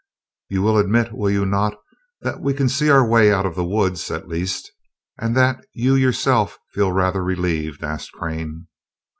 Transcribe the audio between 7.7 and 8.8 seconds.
asked Crane.